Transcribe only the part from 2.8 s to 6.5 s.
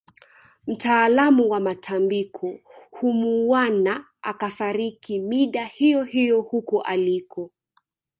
humuuwana akafariki mida hiyohiyo